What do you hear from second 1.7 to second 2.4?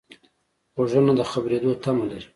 تمه لري